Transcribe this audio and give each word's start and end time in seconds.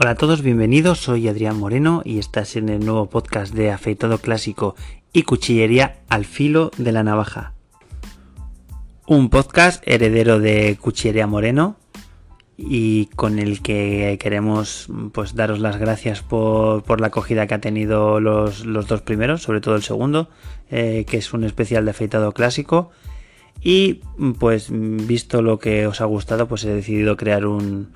Hola 0.00 0.10
a 0.10 0.14
todos, 0.14 0.42
bienvenidos. 0.42 1.00
Soy 1.00 1.26
Adrián 1.26 1.58
Moreno 1.58 2.02
y 2.04 2.20
estás 2.20 2.54
en 2.54 2.68
el 2.68 2.86
nuevo 2.86 3.06
podcast 3.06 3.52
de 3.52 3.72
Afeitado 3.72 4.18
Clásico 4.18 4.76
y 5.12 5.24
Cuchillería 5.24 5.96
al 6.08 6.24
filo 6.24 6.70
de 6.78 6.92
la 6.92 7.02
navaja. 7.02 7.54
Un 9.08 9.28
podcast 9.28 9.82
heredero 9.88 10.38
de 10.38 10.78
Cuchillería 10.80 11.26
Moreno 11.26 11.78
y 12.56 13.06
con 13.16 13.40
el 13.40 13.60
que 13.60 14.18
queremos 14.20 14.86
pues 15.10 15.34
daros 15.34 15.58
las 15.58 15.78
gracias 15.78 16.22
por, 16.22 17.00
la 17.00 17.08
acogida 17.08 17.48
que 17.48 17.54
ha 17.54 17.60
tenido 17.60 18.20
los, 18.20 18.62
dos 18.86 19.02
primeros, 19.02 19.42
sobre 19.42 19.60
todo 19.60 19.74
el 19.74 19.82
segundo, 19.82 20.28
eh, 20.70 21.06
que 21.08 21.16
es 21.16 21.32
un 21.32 21.42
especial 21.42 21.84
de 21.84 21.90
afeitado 21.90 22.30
clásico. 22.30 22.92
Y 23.60 23.94
pues 24.38 24.68
visto 24.70 25.42
lo 25.42 25.58
que 25.58 25.88
os 25.88 26.00
ha 26.00 26.04
gustado, 26.04 26.46
pues 26.46 26.62
he 26.62 26.72
decidido 26.72 27.16
crear 27.16 27.46
un, 27.46 27.88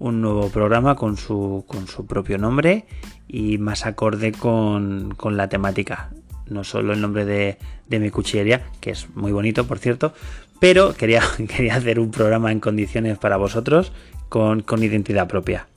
un 0.00 0.20
nuevo 0.20 0.48
programa 0.48 0.96
con 0.96 1.16
su, 1.16 1.64
con 1.68 1.86
su 1.86 2.06
propio 2.06 2.38
nombre 2.38 2.86
y 3.28 3.58
más 3.58 3.86
acorde 3.86 4.32
con, 4.32 5.14
la 5.24 5.48
temática. 5.48 6.10
No 6.46 6.64
solo 6.64 6.94
el 6.94 7.00
nombre 7.00 7.24
de, 7.24 7.58
mi 7.88 8.10
cuchillería, 8.10 8.62
que 8.80 8.90
es 8.90 9.08
muy 9.14 9.30
bonito, 9.30 9.66
por 9.66 9.78
cierto, 9.78 10.12
pero 10.58 10.94
quería, 10.94 11.22
quería 11.48 11.76
hacer 11.76 12.00
un 12.00 12.10
programa 12.10 12.50
en 12.50 12.60
condiciones 12.60 13.18
para 13.18 13.36
vosotros 13.36 13.92
con, 14.28 14.62
con 14.62 14.82
identidad 14.82 15.28
propia. 15.28 15.68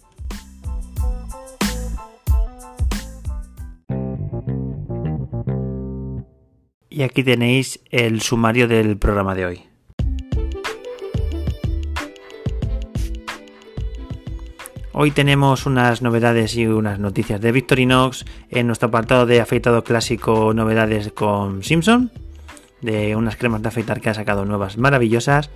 Y 6.90 7.02
aquí 7.02 7.24
tenéis 7.24 7.80
el 7.90 8.22
sumario 8.22 8.68
del 8.68 8.98
programa 8.98 9.36
de 9.36 9.46
hoy. 9.46 9.73
Hoy 14.96 15.10
tenemos 15.10 15.66
unas 15.66 16.04
novedades 16.04 16.56
y 16.56 16.68
unas 16.68 17.00
noticias 17.00 17.42
de 17.42 17.52
Victorinox 17.52 18.26
en 18.52 18.68
nuestro 18.68 18.90
apartado 18.90 19.26
de 19.26 19.42
afeitado 19.42 19.84
clásico, 19.84 20.54
novedades 20.54 21.12
con 21.12 21.64
Simpson, 21.64 22.12
de 22.82 23.16
unas 23.16 23.36
cremas 23.36 23.64
de 23.64 23.70
afeitar 23.70 24.02
que 24.02 24.12
ha 24.12 24.14
sacado 24.14 24.46
nuevas 24.46 24.78
maravillosas. 24.78 25.50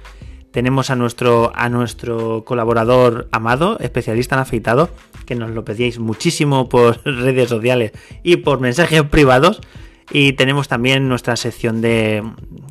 Tenemos 0.49 0.89
a 0.89 0.95
nuestro, 0.95 1.51
a 1.53 1.69
nuestro 1.69 2.45
colaborador 2.45 3.27
amado, 3.31 3.77
especialista 3.79 4.33
en 4.33 4.41
afeitado, 4.41 4.89
que 5.27 5.35
nos 5.35 5.51
lo 5.51 5.63
pedíais 5.63 5.99
muchísimo 5.99 6.67
por 6.67 6.99
redes 7.05 7.49
sociales 7.49 7.91
y 8.23 8.37
por 8.37 8.59
mensajes 8.59 9.03
privados. 9.03 9.61
Y 10.09 10.33
tenemos 10.33 10.67
también 10.67 11.09
nuestra 11.09 11.35
sección 11.35 11.81
de 11.81 12.23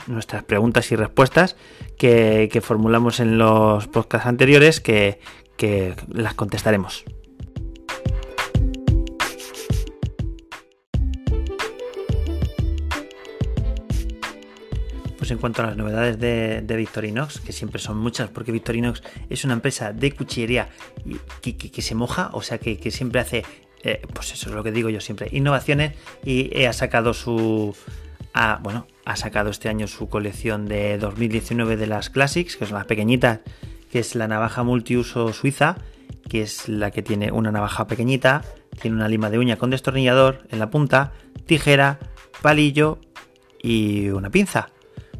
nuestras 0.09 0.43
preguntas 0.43 0.91
y 0.91 0.97
respuestas 0.97 1.55
que, 1.97 2.49
que 2.51 2.61
formulamos 2.61 3.21
en 3.21 3.39
los 3.39 3.87
podcasts 3.87 4.27
anteriores, 4.27 4.81
que, 4.81 5.21
que 5.57 5.95
las 6.13 6.35
contestaremos. 6.35 7.05
Pues 15.19 15.31
en 15.31 15.39
cuanto 15.39 15.63
a 15.63 15.67
las 15.67 15.77
novedades 15.77 16.19
de, 16.21 16.77
Victorinox, 16.77 17.41
que 17.41 17.53
siempre 17.53 17.81
son 17.81 17.99
muchas, 17.99 18.31
porque 18.31 18.53
Victorinox 18.53 19.03
es 19.29 19.45
una 19.45 19.55
empresa 19.55 19.93
de 19.93 20.13
cuchillería 20.13 20.69
que, 21.43 21.83
se 21.83 21.95
moja, 21.95 22.31
o 22.33 22.43
sea 22.43 22.59
que, 22.59 22.91
siempre 22.93 23.21
hace, 23.21 23.45
eh, 23.83 24.03
pues 24.15 24.33
eso 24.33 24.51
es 24.51 24.55
lo 24.55 24.63
que 24.63 24.71
digo 24.71 24.89
yo 24.89 25.01
siempre, 25.01 25.29
innovaciones 25.33 25.95
y 26.25 26.65
ha 26.65 26.73
sacado 26.73 27.13
su, 27.13 27.75
bueno, 28.61 28.87
ha 29.05 29.17
sacado 29.17 29.51
este 29.51 29.69
año 29.69 29.87
su 29.87 30.09
colección 30.09 30.67
de 30.67 30.99
2019 30.99 31.77
de 31.77 31.87
las 31.87 32.11
Classics, 32.11 32.57
que 32.57 32.67
son 32.67 32.77
las 32.77 32.87
pequeñitas 32.87 33.41
que 33.91 33.99
es 33.99 34.15
la 34.15 34.29
navaja 34.29 34.63
multiuso 34.63 35.33
suiza, 35.33 35.77
que 36.29 36.43
es 36.43 36.69
la 36.69 36.91
que 36.91 37.03
tiene 37.03 37.31
una 37.33 37.53
navaja 37.53 37.87
pequeñita, 37.87 38.43
tiene 38.81 38.97
una 38.97 39.09
lima 39.09 39.31
de 39.31 39.39
uña 39.39 39.57
con 39.57 39.71
destornillador 39.71 40.47
en 40.51 40.59
la 40.59 40.71
punta, 40.71 41.13
tijera, 41.47 41.99
palillo 42.43 42.99
y 43.63 44.09
una 44.09 44.31
pinza. 44.31 44.69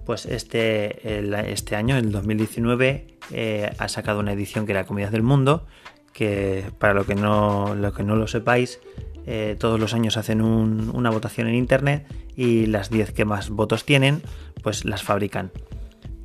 Pues 0.05 0.27
este, 0.27 1.19
este 1.51 1.75
año, 1.75 1.97
en 1.97 2.07
el 2.07 2.13
2019, 2.13 3.19
eh, 3.33 3.73
ha 3.77 3.89
sacado 3.89 4.21
una 4.21 4.33
edición 4.33 4.67
que 4.67 4.73
era 4.73 4.87
Comidas 4.87 5.11
del 5.11 5.23
Mundo, 5.23 5.67
que 6.13 6.65
para 6.79 6.95
lo 6.95 7.05
que 7.05 7.15
no 7.15 7.75
lo, 7.75 7.93
que 7.93 8.05
no 8.05 8.15
lo 8.15 8.29
sepáis, 8.29 8.81
eh, 9.27 9.57
todos 9.59 9.81
los 9.81 9.93
años 9.93 10.17
hacen 10.17 10.41
una 10.41 11.11
votación 11.11 11.49
en 11.49 11.57
internet 11.57 12.07
y 12.37 12.67
las 12.67 12.91
10 12.91 13.13
que 13.13 13.25
más 13.25 13.51
votos 13.51 13.85
tienen, 13.85 14.23
pues 14.63 14.85
las 14.85 15.03
fabrican. 15.03 15.51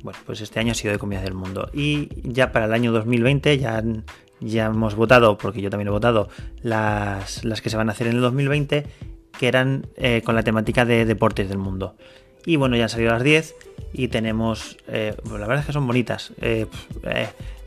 Bueno, 0.02 0.18
pues 0.26 0.40
este 0.40 0.58
año 0.58 0.72
ha 0.72 0.74
sido 0.74 0.92
de 0.92 0.98
comidas 0.98 1.22
del 1.22 1.34
mundo. 1.34 1.70
Y 1.72 2.08
ya 2.22 2.50
para 2.50 2.66
el 2.66 2.72
año 2.72 2.90
2020 2.92 3.58
ya, 3.58 3.82
ya 4.40 4.66
hemos 4.66 4.96
votado, 4.96 5.38
porque 5.38 5.62
yo 5.62 5.70
también 5.70 5.88
he 5.88 5.92
votado, 5.92 6.28
las, 6.62 7.44
las 7.44 7.62
que 7.62 7.70
se 7.70 7.76
van 7.76 7.88
a 7.88 7.92
hacer 7.92 8.08
en 8.08 8.16
el 8.16 8.20
2020, 8.20 8.86
que 9.38 9.48
eran 9.48 9.86
eh, 9.96 10.22
con 10.24 10.34
la 10.34 10.42
temática 10.42 10.84
de 10.84 11.04
deportes 11.04 11.48
del 11.48 11.58
mundo. 11.58 11.96
Y 12.44 12.56
bueno, 12.56 12.76
ya 12.76 12.84
han 12.84 12.88
salido 12.88 13.12
las 13.12 13.22
10 13.22 13.54
y 13.92 14.08
tenemos, 14.08 14.76
eh, 14.88 15.14
pues 15.22 15.40
la 15.40 15.46
verdad 15.46 15.60
es 15.60 15.66
que 15.66 15.72
son 15.72 15.86
bonitas. 15.86 16.32
Eh, 16.40 16.66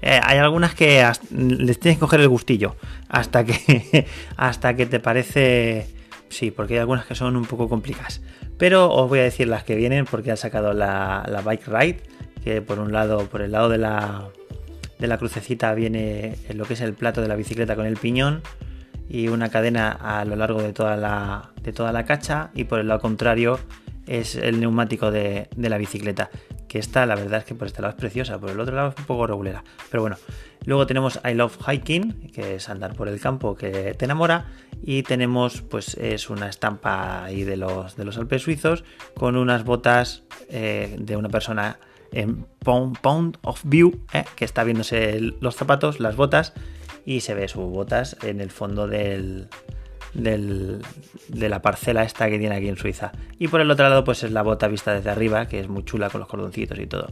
hay 0.02 0.38
algunas 0.38 0.76
que 0.76 1.10
les 1.32 1.80
tienes 1.80 1.98
que 1.98 2.02
coger 2.02 2.20
el 2.20 2.28
gustillo 2.28 2.76
hasta 3.08 3.46
que, 3.46 4.06
hasta 4.36 4.76
que 4.76 4.86
te 4.86 5.00
parece... 5.00 5.88
Sí, 6.28 6.52
porque 6.52 6.74
hay 6.74 6.80
algunas 6.82 7.06
que 7.06 7.16
son 7.16 7.38
un 7.38 7.46
poco 7.46 7.70
complicadas. 7.70 8.22
Pero 8.58 8.92
os 8.92 9.08
voy 9.08 9.20
a 9.20 9.24
decir 9.24 9.48
las 9.48 9.64
que 9.64 9.76
vienen 9.76 10.06
porque 10.06 10.32
ha 10.32 10.36
sacado 10.36 10.74
la, 10.74 11.24
la 11.30 11.42
Bike 11.42 11.68
Ride 11.68 12.15
que 12.46 12.62
por 12.62 12.78
un 12.78 12.94
lado, 12.94 13.28
por 13.28 13.42
el 13.42 13.52
lado 13.52 13.70
de 13.70 13.80
la, 13.80 14.30
de 15.00 15.08
la 15.08 15.18
crucecita 15.18 15.74
viene 15.74 16.38
lo 16.54 16.66
que 16.66 16.76
es 16.76 16.82
el 16.82 16.94
plato 16.94 17.22
de 17.22 17.28
la 17.28 17.36
bicicleta 17.36 17.76
con 17.76 17.88
el 17.88 17.98
piñón 17.98 18.44
y 19.10 19.30
una 19.30 19.50
cadena 19.50 19.92
a 19.92 20.24
lo 20.26 20.36
largo 20.36 20.62
de 20.62 20.72
toda 20.72 20.96
la, 20.96 21.50
de 21.64 21.74
toda 21.74 21.92
la 21.92 22.06
cacha 22.06 22.52
y 22.54 22.66
por 22.66 22.80
el 22.80 22.88
lado 22.88 23.02
contrario 23.02 23.60
es 24.06 24.36
el 24.36 24.60
neumático 24.60 25.10
de, 25.10 25.50
la 25.58 25.80
bicicleta 25.80 26.30
que 26.68 26.78
esta 26.78 27.08
la 27.08 27.16
verdad 27.16 27.40
es 27.40 27.46
que 27.46 27.56
por 27.56 27.66
este 27.66 27.82
lado 27.82 27.96
es 27.96 28.00
preciosa 28.00 28.38
por 28.38 28.52
el 28.52 28.60
otro 28.60 28.76
lado 28.76 28.90
es 28.90 28.96
un 29.00 29.06
poco 29.06 29.26
regulera. 29.26 29.64
Pero 29.90 30.04
bueno 30.04 30.18
luego 30.66 30.86
tenemos 30.86 31.20
I 31.26 31.34
Love 31.34 31.58
Hiking 31.68 32.30
que 32.32 32.56
es 32.56 32.70
andar 32.70 32.94
por 32.94 33.08
el 33.08 33.20
campo 33.20 33.56
que 33.56 33.96
te 33.96 34.06
enamora 34.06 34.52
y 34.84 35.02
tenemos 35.02 35.64
pues 35.64 35.96
es 35.96 36.30
una 36.30 36.48
estampa 36.48 37.24
ahí 37.24 37.44
de 37.44 37.58
los, 37.58 37.96
de 37.96 38.06
los 38.06 38.20
Alpes 38.20 38.44
suizos 38.44 38.84
con 39.16 39.36
unas 39.36 39.64
botas 39.64 40.22
eh, 40.50 40.96
de 41.00 41.18
una 41.18 41.30
persona 41.30 41.80
en 42.16 42.46
Pound, 42.60 43.38
of 43.44 43.62
View, 43.66 44.00
¿eh? 44.14 44.24
que 44.36 44.46
está 44.46 44.64
viéndose 44.64 45.20
los 45.40 45.56
zapatos, 45.56 46.00
las 46.00 46.16
botas, 46.16 46.54
y 47.06 47.20
se 47.20 47.36
ve 47.36 47.48
sus 47.48 47.66
botas 47.66 48.18
en 48.24 48.42
el 48.42 48.50
fondo 48.50 48.88
del, 48.88 49.50
de 50.14 51.50
la 51.50 51.62
parcela 51.62 52.04
esta 52.04 52.30
que 52.30 52.40
tiene 52.40 52.56
aquí 52.56 52.70
en 52.70 52.78
Suiza. 52.78 53.12
Y 53.38 53.50
por 53.50 53.62
el 53.62 53.70
otro 53.70 53.88
lado, 53.88 54.04
pues 54.04 54.24
es 54.24 54.32
la 54.32 54.42
bota 54.42 54.68
vista 54.68 54.94
desde 54.94 55.10
arriba, 55.10 55.48
que 55.48 55.60
es 55.60 55.68
muy 55.68 55.84
chula 55.84 56.10
con 56.10 56.20
los 56.22 56.30
cordoncitos 56.30 56.80
y 56.80 56.88
todo. 56.88 57.12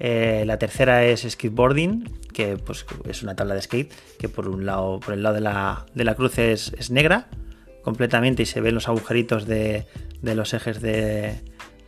Eh, 0.00 0.42
la 0.46 0.58
tercera 0.58 1.04
es 1.04 1.22
skateboarding, 1.28 2.04
que 2.32 2.56
pues, 2.56 2.84
es 3.08 3.22
una 3.22 3.36
tabla 3.36 3.54
de 3.54 3.62
skate, 3.62 3.92
que 4.18 4.28
por 4.28 4.48
un 4.48 4.66
lado, 4.66 4.98
por 4.98 5.14
el 5.14 5.22
lado 5.22 5.36
de 5.36 5.42
la, 5.42 5.86
de 5.94 6.04
la 6.04 6.14
cruz 6.14 6.38
es, 6.38 6.72
es, 6.76 6.90
negra 6.90 7.28
completamente 7.82 8.42
y 8.42 8.46
se 8.46 8.60
ven 8.60 8.74
los 8.74 8.88
agujeritos 8.88 9.46
de, 9.46 9.86
de 10.22 10.34
los 10.34 10.54
ejes 10.54 10.80
de, 10.80 11.40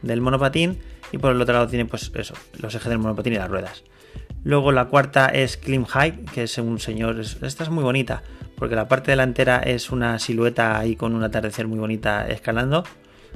del 0.02 0.20
monopatín 0.20 0.78
y 1.12 1.18
por 1.18 1.32
el 1.32 1.40
otro 1.40 1.54
lado 1.54 1.68
tiene 1.68 1.84
pues 1.86 2.10
eso, 2.14 2.34
los 2.60 2.74
ejes 2.74 2.88
del 2.88 2.98
monopatín 2.98 3.34
y 3.34 3.36
las 3.36 3.50
ruedas. 3.50 3.84
Luego 4.44 4.72
la 4.72 4.86
cuarta 4.86 5.26
es 5.26 5.56
Climb 5.56 5.86
High, 5.86 6.24
que 6.34 6.44
es 6.44 6.58
un 6.58 6.80
señor, 6.80 7.20
esta 7.20 7.62
es 7.62 7.70
muy 7.70 7.84
bonita, 7.84 8.22
porque 8.56 8.74
la 8.74 8.88
parte 8.88 9.12
delantera 9.12 9.58
es 9.60 9.90
una 9.90 10.18
silueta 10.18 10.78
ahí 10.78 10.96
con 10.96 11.14
un 11.14 11.22
atardecer 11.22 11.68
muy 11.68 11.78
bonita 11.78 12.26
escalando, 12.26 12.84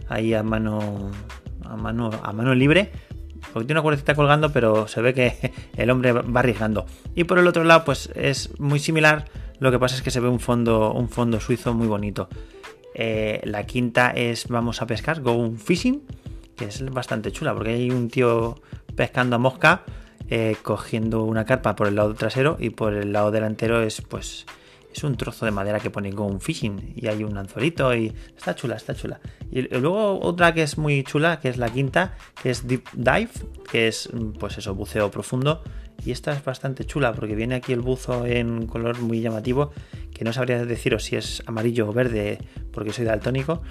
ahí 0.09 0.35
a 0.35 0.43
mano 0.43 1.13
a 1.65 1.77
mano 1.77 2.11
a 2.23 2.33
mano 2.33 2.55
libre, 2.55 2.91
porque 3.53 3.67
tiene 3.67 3.79
una 3.79 3.83
cuerdecita 3.83 4.15
colgando, 4.15 4.53
pero 4.53 4.89
se 4.89 5.01
ve 5.01 5.15
que 5.15 5.53
el 5.77 5.91
hombre 5.91 6.13
va 6.13 6.41
arriesgando. 6.41 6.87
Y 7.15 7.25
por 7.25 7.39
el 7.39 7.47
otro 7.47 7.63
lado, 7.63 7.85
pues 7.85 8.11
es 8.17 8.59
muy 8.59 8.81
similar, 8.81 9.27
lo 9.61 9.71
que 9.71 9.79
pasa 9.79 9.95
es 9.95 10.03
que 10.03 10.11
se 10.11 10.21
ve 10.21 10.29
un 10.29 10.41
fondo, 10.41 10.93
un 10.93 11.09
fondo 11.09 11.39
suizo 11.41 11.73
muy 11.73 11.87
bonito. 11.87 12.29
Eh, 12.95 13.43
la 13.45 13.65
quinta 13.65 14.11
es 14.11 14.49
Vamos 14.49 14.81
a 14.83 14.87
pescar, 14.87 15.21
Go 15.21 15.53
Fishing 15.57 16.03
que 16.57 16.67
es 16.67 16.85
bastante 16.91 17.33
chula, 17.33 17.55
porque 17.55 17.71
hay 17.71 17.91
un 17.91 18.09
tío 18.09 18.61
pescando 18.95 19.37
a 19.37 19.39
mosca, 19.39 19.85
eh, 20.29 20.57
cogiendo 20.63 21.25
una 21.25 21.45
carpa 21.45 21.77
por 21.77 21.87
el 21.87 21.95
lado 21.95 22.15
trasero 22.15 22.57
y 22.59 22.71
por 22.71 22.95
el 22.95 23.13
lado 23.13 23.31
delantero 23.31 23.83
es 23.83 24.01
pues 24.01 24.47
es 24.97 25.05
un 25.05 25.17
trozo 25.17 25.45
de 25.45 25.53
madera 25.53 25.79
que 25.79 25.91
pone 25.91 26.13
con 26.13 26.33
un 26.33 26.41
fishing 26.41 26.95
y 26.97 27.07
hay 27.07 27.23
un 27.23 27.37
anzuelito 27.37 27.95
y 27.95 28.15
está 28.35 28.55
chula, 28.55 28.77
está 28.77 28.95
chula. 28.95 29.21
Y 29.51 29.63
luego 29.63 30.19
otra 30.21 30.55
que 30.55 30.63
es 30.63 30.79
muy 30.79 31.05
chula, 31.05 31.39
que 31.39 31.51
es 31.51 31.59
la 31.59 31.69
quinta, 31.69 32.17
que 32.43 32.51
es 32.51 32.67
Deep 32.67 32.89
Dive, 32.95 33.31
que 33.71 33.89
es 33.89 34.09
pues 34.41 34.57
eso, 34.57 34.75
buceo 34.75 35.11
profundo. 35.11 35.63
Y 36.05 36.13
esta 36.13 36.33
es 36.33 36.43
bastante 36.43 36.85
chula 36.87 37.13
porque 37.13 37.35
viene 37.35 37.57
aquí 37.57 37.73
el 37.73 37.81
buzo 37.81 38.27
en 38.27 38.67
color 38.67 39.01
muy 39.01 39.21
llamativo, 39.21 39.71
que 40.15 40.25
no 40.25 40.33
sabría 40.33 40.65
deciros 40.65 41.05
si 41.05 41.17
es 41.17 41.43
amarillo 41.47 41.89
o 41.89 41.93
verde 41.93 42.39
porque 42.73 42.93
soy 42.93 43.05
daltónico, 43.05 43.63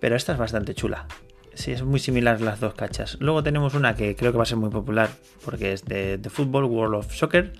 pero 0.00 0.14
esta 0.14 0.32
es 0.32 0.38
bastante 0.38 0.74
chula. 0.74 1.08
Sí, 1.54 1.72
es 1.72 1.82
muy 1.82 2.00
similar 2.00 2.40
las 2.40 2.60
dos 2.60 2.74
cachas. 2.74 3.16
Luego 3.20 3.42
tenemos 3.42 3.74
una 3.74 3.94
que 3.94 4.16
creo 4.16 4.32
que 4.32 4.38
va 4.38 4.42
a 4.42 4.46
ser 4.46 4.58
muy 4.58 4.70
popular 4.70 5.10
porque 5.44 5.72
es 5.72 5.84
de, 5.84 6.20
fútbol, 6.28 6.64
World 6.64 6.96
of 6.96 7.14
Soccer, 7.14 7.52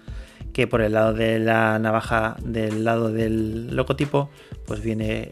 que 0.52 0.66
por 0.66 0.80
el 0.80 0.92
lado 0.92 1.12
de 1.12 1.38
la 1.38 1.78
navaja, 1.78 2.36
del 2.42 2.84
lado 2.84 3.10
del 3.10 3.74
logotipo, 3.74 4.30
pues 4.66 4.82
viene 4.82 5.28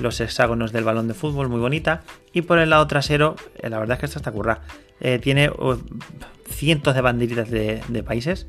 los 0.00 0.20
hexágonos 0.20 0.72
del 0.72 0.84
balón 0.84 1.08
de 1.08 1.14
fútbol, 1.14 1.48
muy 1.48 1.60
bonita. 1.60 2.02
Y 2.32 2.42
por 2.42 2.58
el 2.58 2.70
lado 2.70 2.86
trasero, 2.86 3.36
eh, 3.60 3.70
la 3.70 3.78
verdad 3.78 3.94
es 3.94 4.00
que 4.00 4.06
esta 4.06 4.18
está 4.18 4.32
curra. 4.32 4.62
Eh, 5.00 5.18
tiene 5.18 5.50
uh, 5.50 5.78
cientos 6.48 6.94
de 6.94 7.00
banderitas 7.00 7.50
de, 7.50 8.02
países, 8.04 8.46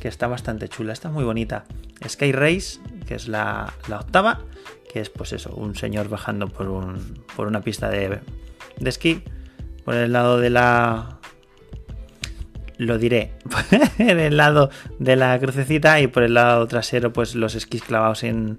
que 0.00 0.08
está 0.08 0.26
bastante 0.26 0.68
chula, 0.68 0.92
está 0.92 1.08
muy 1.08 1.24
bonita. 1.24 1.64
Sky 2.06 2.32
Race, 2.32 2.80
que 3.06 3.14
es 3.14 3.28
la, 3.28 3.72
octava, 3.88 4.40
que 4.90 5.00
es 5.00 5.10
pues 5.10 5.32
eso, 5.32 5.54
un 5.54 5.74
señor 5.74 6.08
bajando 6.08 6.48
por, 6.48 6.68
un, 6.68 7.22
por 7.36 7.46
una 7.46 7.60
pista 7.60 7.88
de, 7.88 8.20
de 8.78 8.90
esquí. 8.90 9.22
Por 9.84 9.94
el 9.94 10.12
lado 10.12 10.38
de 10.38 10.50
la 10.50 11.20
lo 12.76 12.96
diré, 12.96 13.34
en 13.98 14.18
el 14.18 14.38
lado 14.38 14.70
de 14.98 15.14
la 15.14 15.38
crucecita 15.38 16.00
y 16.00 16.06
por 16.06 16.22
el 16.22 16.32
lado 16.34 16.66
trasero 16.66 17.12
pues 17.12 17.34
los 17.34 17.54
esquís 17.54 17.82
clavados 17.82 18.24
en, 18.24 18.58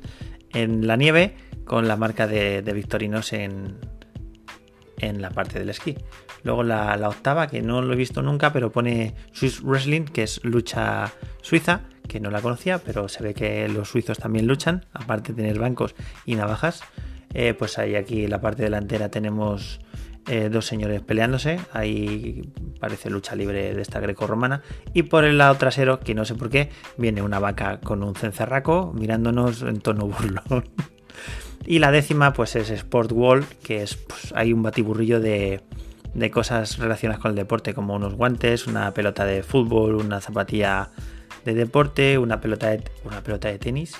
la 0.54 0.96
nieve 0.96 1.36
con 1.66 1.88
la 1.88 1.96
marca 1.96 2.28
de, 2.28 2.62
Victorinos 2.74 3.34
en, 3.34 3.78
en 5.00 5.22
la 5.22 5.32
parte 5.32 5.58
del 5.58 5.70
esquí. 5.70 5.98
Luego 6.44 6.64
la, 6.64 6.98
octava, 7.08 7.48
que 7.48 7.62
no 7.62 7.82
lo 7.82 7.94
he 7.94 7.96
visto 7.96 8.22
nunca, 8.22 8.54
pero 8.54 8.72
pone 8.72 9.16
Swiss 9.32 9.62
Wrestling, 9.64 10.06
que 10.06 10.24
es 10.24 10.44
lucha 10.44 11.12
suiza, 11.42 11.82
que 12.12 12.20
no 12.20 12.30
la 12.30 12.42
conocía, 12.42 12.80
pero 12.80 13.08
se 13.08 13.24
ve 13.24 13.34
que 13.34 13.70
los 13.70 13.90
suizos 13.90 14.18
también 14.18 14.46
luchan, 14.46 14.86
aparte 14.92 15.32
de 15.32 15.44
tener 15.44 15.60
bancos 15.60 15.96
y 16.26 16.36
navajas. 16.36 16.84
Eh, 17.34 17.54
pues 17.54 17.80
ahí 17.80 17.96
aquí 17.96 18.26
en 18.26 18.32
la 18.32 18.42
parte 18.42 18.64
delantera 18.64 19.08
tenemos 19.10 19.80
eh, 20.28 20.50
dos 20.52 20.66
señores 20.66 21.02
peleándose. 21.02 21.62
Ahí 21.72 22.52
parece 22.82 23.10
lucha 23.10 23.34
libre 23.36 23.74
de 23.74 23.82
esta 23.82 24.02
greco-romana. 24.02 24.62
Y 24.94 25.04
por 25.04 25.24
el 25.24 25.38
lado 25.38 25.56
trasero, 25.56 26.02
que 26.02 26.14
no 26.14 26.26
sé 26.26 26.36
por 26.36 26.50
qué, 26.50 26.70
viene 26.98 27.22
una 27.22 27.40
vaca 27.40 27.80
con 27.80 28.04
un 28.04 28.14
cencerraco 28.14 28.92
mirándonos 28.94 29.62
en 29.62 29.80
tono 29.80 30.08
burlón. 30.08 30.66
y 31.66 31.80
la 31.80 31.92
décima, 31.92 32.34
pues 32.34 32.58
es 32.58 32.72
Sport 32.72 33.14
Wall, 33.14 33.46
que 33.64 33.84
es 33.84 33.96
pues, 33.96 34.34
hay 34.36 34.52
un 34.52 34.64
batiburrillo 34.64 35.22
de, 35.22 35.62
de 36.14 36.30
cosas 36.30 36.78
relacionadas 36.78 37.22
con 37.22 37.30
el 37.30 37.38
deporte, 37.38 37.74
como 37.74 37.96
unos 37.96 38.16
guantes, 38.16 38.68
una 38.68 38.94
pelota 38.94 39.24
de 39.24 39.44
fútbol, 39.44 39.96
una 39.96 40.20
zapatilla 40.20 40.90
de 41.46 41.54
deporte, 41.54 42.18
una 42.18 42.42
pelota 42.42 42.70
de, 42.70 42.84
una 43.04 43.22
pelota 43.22 43.48
de 43.50 43.60
tenis, 43.60 43.96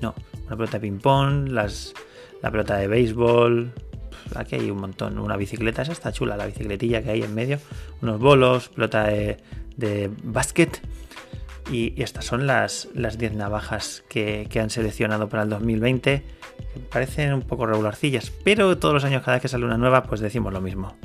no, 0.00 0.14
una 0.46 0.56
pelota 0.56 0.78
de 0.78 0.80
ping-pong, 0.80 1.48
la 1.48 2.50
pelota 2.50 2.76
de 2.76 2.88
béisbol, 2.88 3.72
aquí 4.36 4.56
hay 4.56 4.70
un 4.70 4.78
montón. 4.78 5.18
Una 5.18 5.36
bicicleta, 5.36 5.82
esa 5.82 5.92
está 5.92 6.12
chula, 6.12 6.36
la 6.36 6.46
bicicletilla 6.46 7.02
que 7.02 7.10
hay 7.10 7.22
en 7.22 7.34
medio. 7.34 7.58
Unos 8.00 8.18
bolos, 8.20 8.68
pelota 8.68 9.04
de, 9.04 9.38
de 9.76 10.10
básquet. 10.22 10.80
Y, 11.70 12.00
estas 12.02 12.24
son 12.24 12.46
las 12.46 12.88
10 12.92 13.34
navajas 13.34 14.04
que, 14.08 14.46
que, 14.50 14.60
han 14.60 14.70
seleccionado 14.70 15.28
para 15.28 15.44
el 15.44 15.48
2020. 15.48 16.22
Parecen 16.90 17.32
un 17.32 17.42
poco 17.42 17.66
regularcillas, 17.66 18.32
pero 18.44 18.76
todos 18.78 18.94
los 18.94 19.04
años 19.04 19.22
cada 19.22 19.36
vez 19.36 19.42
que 19.42 19.48
sale 19.48 19.64
una 19.64 19.78
nueva, 19.78 20.02
pues 20.02 20.20
decimos 20.20 20.52
lo 20.52 20.60
mismo. 20.60 20.96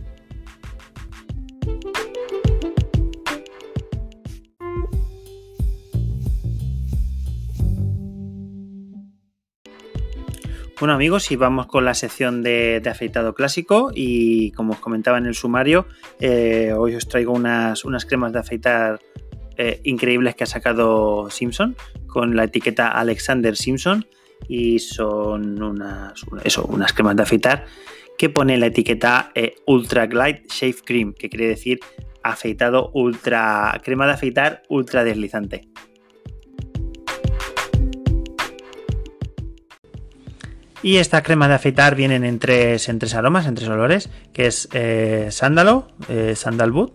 Bueno 10.79 10.93
amigos, 10.93 11.31
y 11.31 11.35
vamos 11.35 11.65
con 11.65 11.85
la 11.85 11.95
sección 11.95 12.43
de, 12.43 12.83
afeitado 12.87 13.33
clásico 13.33 13.89
y 13.95 14.51
como 14.51 14.73
os 14.73 14.79
comentaba 14.79 15.17
en 15.17 15.25
el 15.25 15.33
sumario, 15.33 15.87
eh, 16.19 16.71
hoy 16.77 16.93
os 16.93 17.07
traigo 17.07 17.33
unas, 17.33 17.83
unas 17.83 18.05
cremas 18.05 18.31
de 18.31 18.39
afeitar 18.39 18.99
eh, 19.57 19.81
increíbles 19.85 20.35
que 20.35 20.43
ha 20.43 20.47
sacado 20.47 21.31
Simpson 21.31 21.75
con 22.05 22.35
la 22.35 22.43
etiqueta 22.43 22.89
Alexander 22.89 23.55
Simpson 23.57 24.05
y 24.47 24.77
son 24.77 25.63
unas, 25.63 26.23
unas 26.67 26.93
cremas 26.93 27.15
de 27.15 27.23
afeitar 27.23 27.65
que 28.15 28.29
pone 28.29 28.55
la 28.57 28.67
etiqueta 28.67 29.31
eh, 29.33 29.55
Ultra 29.65 30.05
Glide 30.05 30.43
Shave 30.47 30.77
Cream, 30.85 31.13
que 31.13 31.27
quiere 31.27 31.47
decir 31.47 31.79
afeitado 32.21 32.91
ultra, 32.93 33.81
crema 33.83 34.05
de 34.05 34.13
afeitar 34.13 34.61
ultra 34.69 35.03
deslizante. 35.03 35.69
Y 40.83 40.97
esta 40.97 41.23
crema 41.23 41.47
de 41.47 41.55
afeitar 41.55 41.95
vienen 41.95 42.23
en 42.23 42.39
tres, 42.39 42.87
aromas, 43.15 43.47
en 43.47 43.55
tres 43.55 43.67
olores, 43.69 44.09
que 44.33 44.47
es 44.47 44.69
eh, 44.73 45.27
sándalo, 45.31 45.87
eh, 46.07 46.35
sandalwood, 46.35 46.91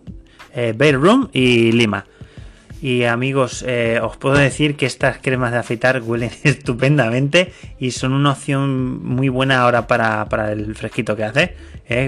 eh, 0.55 0.73
y 1.33 1.71
lima. 1.71 2.05
Y 2.83 3.05
amigos, 3.05 3.63
eh, 3.65 4.01
os 4.03 4.17
puedo 4.17 4.35
decir 4.35 4.75
que 4.75 4.85
estas 4.85 5.17
cremas 5.19 5.53
de 5.53 5.57
afeitar 5.57 6.01
huelen 6.01 6.31
estupendamente 6.43 7.53
y 7.79 7.91
son 7.91 8.11
una 8.11 8.31
opción 8.31 9.01
muy 9.01 9.29
buena 9.29 9.61
ahora 9.61 9.87
para, 9.87 10.51
el 10.51 10.75
fresquito 10.75 11.15
que 11.15 11.23
hace, 11.23 11.55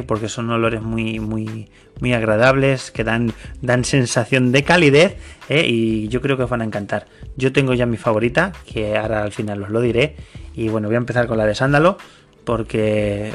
porque 0.06 0.28
son 0.28 0.50
olores 0.50 0.82
muy, 0.82 1.22
muy, 1.22 1.70
muy 2.02 2.14
agradables, 2.14 2.92
que 2.92 3.06
dan, 3.06 3.32
dan 3.62 3.86
sensación 3.86 4.52
de 4.52 4.64
calidez 4.66 5.16
y 5.48 6.10
yo 6.10 6.20
creo 6.20 6.36
que 6.36 6.44
os 6.44 6.50
van 6.50 6.62
a 6.62 6.66
encantar. 6.66 7.06
Yo 7.38 7.54
tengo 7.54 7.74
ya 7.74 7.86
mi 7.86 7.96
favorita, 7.96 8.52
que 8.70 8.98
ahora 8.98 9.24
al 9.24 9.32
final 9.32 9.64
os 9.64 9.70
lo 9.70 9.80
diré, 9.80 10.18
y 10.56 10.68
bueno, 10.68 10.90
voy 10.90 10.96
a 10.96 10.98
empezar 10.98 11.26
con 11.28 11.38
la 11.38 11.46
de 11.46 11.56
sándalo 11.56 11.98
porque 12.44 13.32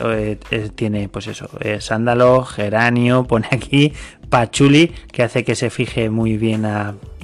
eh, 0.51 0.71
tiene 0.75 1.09
pues 1.09 1.27
eso, 1.27 1.51
eh, 1.61 1.81
sándalo, 1.81 2.45
geranio, 2.45 3.25
pone 3.29 3.49
aquí 3.51 3.93
pachuli 4.29 4.93
que 5.11 5.25
hace 5.25 5.43
que 5.43 5.57
se 5.57 5.71
fije 5.71 6.09
muy 6.09 6.37
bien 6.37 6.65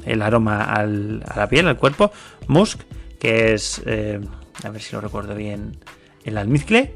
el 0.06 0.23
aroma 0.23 0.62
a 0.62 0.87
la 0.87 1.49
piel, 1.49 1.69
al 1.69 1.76
cuerpo, 1.76 2.12
musk 2.47 2.81
que 3.19 3.55
es, 3.55 3.82
eh, 3.87 4.20
a 4.62 4.70
ver 4.70 4.81
si 4.81 4.94
lo 4.94 5.00
recuerdo 5.00 5.35
bien, 5.35 5.79
el 6.25 6.38
almizcle, 6.38 6.94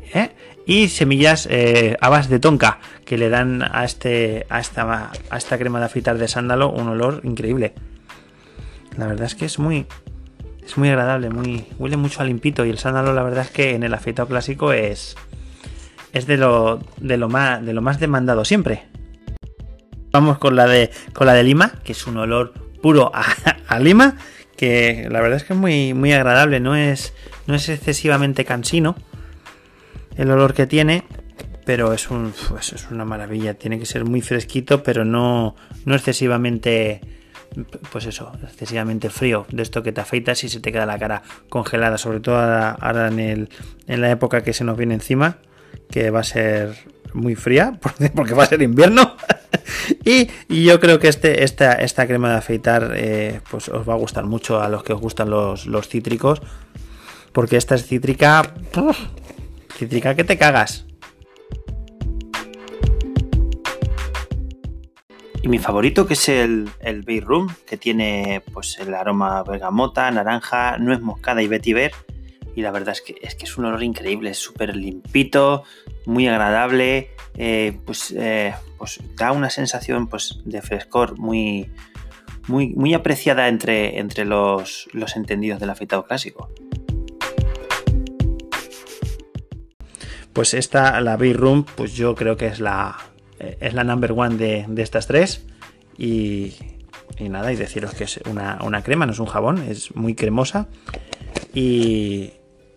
y 0.67 0.89
semillas 0.89 1.49
habas 2.01 2.29
de 2.29 2.41
tonka 2.41 2.81
que 3.05 3.17
le 3.17 3.29
dan 3.29 3.63
a, 3.63 3.85
este, 3.85 4.45
a, 4.49 4.59
esta, 4.59 5.13
a 5.31 5.37
esta 5.37 5.57
crema 5.57 5.79
de 5.79 5.87
afeitar 5.87 6.19
de 6.19 6.27
sándalo 6.27 6.71
un 6.71 6.89
olor 6.89 7.21
increíble. 7.23 7.75
La 8.97 9.07
verdad 9.07 9.27
es 9.27 9.35
que 9.35 9.45
es 9.45 9.59
muy, 9.59 9.87
es 10.65 10.77
muy 10.79 10.89
agradable, 10.89 11.31
muy 11.31 11.67
huele 11.79 11.97
mucho 11.97 12.21
a 12.21 12.25
limpito 12.25 12.65
y 12.65 12.71
el 12.71 12.79
sándalo 12.79 13.13
la 13.15 13.23
verdad 13.23 13.45
es 13.45 13.51
que 13.51 13.75
en 13.75 13.83
el 13.83 13.95
afeitado 13.95 14.29
clásico 14.29 14.73
es 14.73 15.17
es 16.13 16.27
de 16.27 16.37
lo 16.37 16.81
de 16.99 17.17
lo 17.17 17.29
más 17.29 17.65
de 17.65 17.73
lo 17.73 17.83
más 17.83 17.99
demandado 18.01 18.45
siempre. 18.45 18.87
Vamos 20.13 20.39
con 20.39 20.57
la 20.57 20.67
de 20.67 20.91
con 21.13 21.27
la 21.27 21.35
de 21.35 21.45
lima, 21.45 21.73
que 21.85 21.93
es 21.93 22.07
un 22.07 22.17
olor 22.17 22.53
puro 22.81 23.11
a, 23.15 23.79
lima, 23.79 24.17
que 24.57 25.09
la 25.11 25.21
verdad 25.21 25.37
es 25.37 25.45
que 25.45 25.53
es 25.53 25.59
muy 25.59 25.95
muy 25.95 26.13
agradable, 26.13 26.61
no 26.61 26.77
es 26.77 27.15
no 27.47 27.55
es 27.55 27.69
excesivamente 27.69 28.45
cansino 28.45 28.97
el 30.17 30.31
olor 30.31 30.55
que 30.55 30.67
tiene, 30.67 31.05
pero 31.65 31.93
es 31.93 32.11
un 32.11 32.33
pues 32.49 32.73
es 32.73 32.91
una 32.91 33.05
maravilla, 33.05 33.55
tiene 33.55 33.79
que 33.79 33.87
ser 33.87 34.05
muy 34.05 34.21
fresquito, 34.21 34.83
pero 34.83 35.05
no 35.05 35.57
no 35.85 35.95
excesivamente 35.95 37.01
pues 37.91 38.07
eso, 38.07 38.33
excesivamente 38.45 39.11
frío, 39.11 39.47
de 39.51 39.63
esto 39.63 39.83
que 39.83 39.93
te 39.93 40.01
afeitas 40.01 40.45
y 40.45 40.49
se 40.49 40.61
te 40.61 40.71
queda 40.71 40.87
la 40.87 40.99
cara 40.99 41.23
congelada, 41.49 41.99
sobre 41.99 42.21
todo 42.21 42.37
ahora, 42.37 43.09
en, 43.09 43.19
el, 43.19 43.49
en 43.89 44.01
la 44.01 44.11
época 44.11 44.43
que 44.43 44.53
se 44.53 44.63
nos 44.63 44.77
viene 44.77 44.95
encima, 44.95 45.39
que 45.91 46.11
va 46.11 46.21
a 46.21 46.25
ser 46.25 46.77
muy 47.13 47.35
fría, 47.35 47.79
porque 48.15 48.35
va 48.35 48.45
a 48.45 48.47
ser 48.47 48.63
invierno. 48.63 49.17
y, 50.05 50.29
yo 50.65 50.81
creo 50.81 50.99
que 50.99 51.09
este, 51.09 51.45
esta, 51.45 51.73
esta 51.73 52.07
crema 52.07 52.31
de 52.31 52.37
afeitar 52.37 52.93
eh, 52.95 53.41
pues 53.51 53.69
os 53.69 53.89
va 53.89 53.95
a 53.95 53.97
gustar 53.97 54.25
mucho 54.25 54.61
a 54.61 54.69
los 54.69 54.83
que 54.83 54.93
os 54.93 55.01
gustan 55.01 55.31
los, 55.31 55.67
los 55.67 55.89
cítricos, 55.89 56.41
porque 57.33 57.57
esta 57.57 57.75
es 57.75 57.87
cítrica, 57.87 58.55
cítrica 59.77 60.15
que 60.15 60.25
te 60.25 60.39
cagas. 60.39 60.87
Y 65.43 65.49
mi 65.49 65.59
favorito 65.59 66.07
que 66.07 66.13
es 66.13 66.29
el, 66.29 66.69
el 66.81 67.01
Bay 67.01 67.21
Room, 67.21 67.49
que 67.67 67.79
tiene 67.79 68.43
pues 68.53 68.79
el 68.79 68.93
aroma 68.93 69.43
bergamota, 69.43 70.11
naranja, 70.11 70.77
nuez 70.77 71.01
moscada 71.01 71.43
y 71.43 71.49
vetiver. 71.49 71.93
Y 72.55 72.63
la 72.63 72.71
verdad 72.71 72.93
es 72.93 73.03
que 73.03 73.17
es, 73.21 73.35
que 73.35 73.45
es 73.45 73.57
un 73.57 73.65
olor 73.67 73.83
increíble, 73.83 74.31
es 74.31 74.39
súper 74.39 74.77
limpito, 74.77 75.65
muy 76.07 76.27
agradable, 76.27 77.11
eh, 77.37 77.79
pues, 77.85 78.13
eh, 78.17 78.55
pues 78.79 79.01
da 79.17 79.33
una 79.33 79.51
sensación 79.51 80.09
pues, 80.09 80.41
de 80.45 80.61
frescor 80.63 81.19
muy, 81.19 81.71
muy, 82.49 82.71
muy 82.75 82.95
apreciada 82.95 83.49
entre, 83.49 83.99
entre 83.99 84.25
los, 84.25 84.89
los 84.93 85.17
entendidos 85.17 85.61
del 85.61 85.71
afeitado 85.71 86.05
clásico. 86.05 86.51
Pues 90.33 90.55
esta, 90.55 91.01
la 91.01 91.17
Bay 91.17 91.33
Room, 91.33 91.65
pues 91.75 91.95
yo 91.95 92.15
creo 92.15 92.37
que 92.37 92.47
es 92.47 92.61
la, 92.61 92.97
eh, 93.41 93.59
es 93.61 93.75
la 93.75 93.85
number 93.85 94.13
one 94.13 94.37
de, 94.37 94.83
estas 94.83 95.07
tres. 95.07 95.45
Y, 95.99 96.55
nada, 97.21 97.53
y 97.53 97.57
deciros 97.57 97.95
que 97.95 98.05
es 98.05 98.21
una, 98.27 98.83
crema, 98.83 99.07
no 99.07 99.13
es 99.13 99.19
un 99.19 99.27
jabón, 99.27 99.59
es 99.59 99.95
muy 99.97 100.15
cremosa. 100.15 100.69
Y, 101.53 102.33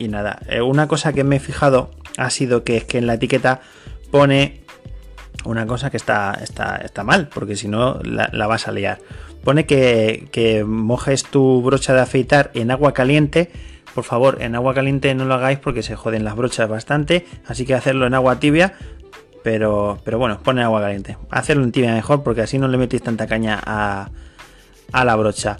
nada, 0.07 0.39
eh, 0.47 0.61
una 0.61 0.87
cosa 0.87 1.13
que 1.13 1.23
me 1.23 1.37
he 1.37 1.39
fijado 1.39 1.91
ha 2.17 2.29
sido 2.29 2.63
que 2.63 2.77
es 2.77 2.83
que 2.85 2.97
en 2.97 3.07
la 3.07 3.15
etiqueta 3.15 3.61
pone 4.11 4.63
una 5.45 5.65
cosa 5.65 5.89
que 5.89 5.97
está, 5.97 6.37
está, 6.41 6.77
está 6.77 7.03
mal, 7.03 7.29
porque 7.33 7.55
si 7.55 7.67
no 7.67 7.99
la, 8.03 8.47
vas 8.47 8.67
a 8.67 8.71
liar. 8.71 8.99
Pone 9.43 9.65
que, 9.65 10.29
que 10.31 10.63
mojes 10.63 11.23
tu 11.23 11.61
brocha 11.61 11.93
de 11.93 12.01
afeitar 12.01 12.51
en 12.53 12.71
agua 12.71 12.93
caliente. 12.93 13.51
Por 13.93 14.03
favor, 14.03 14.41
en 14.41 14.55
agua 14.55 14.73
caliente 14.73 15.13
no 15.15 15.25
lo 15.25 15.33
hagáis 15.33 15.59
porque 15.59 15.83
se 15.83 15.95
joden 15.95 16.23
las 16.23 16.35
brochas 16.35 16.69
bastante. 16.69 17.25
Así 17.45 17.65
que 17.65 17.73
hacerlo 17.73 18.07
en 18.07 18.13
agua 18.13 18.39
tibia. 18.39 18.73
Pero, 19.43 19.99
pero 20.05 20.17
bueno, 20.17 20.39
pone 20.41 20.63
agua 20.63 20.79
caliente. 20.79 21.17
Hacerlo 21.29 21.63
en 21.63 21.73
tibia 21.73 21.93
mejor 21.93 22.23
porque 22.23 22.41
así 22.41 22.57
no 22.57 22.69
le 22.69 22.77
metéis 22.77 23.03
tanta 23.03 23.27
caña 23.27 23.59
a, 23.61 24.09
a 24.93 25.03
la 25.03 25.15
brocha. 25.17 25.57